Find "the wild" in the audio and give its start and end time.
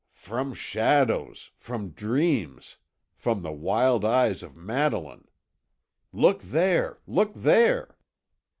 3.43-4.03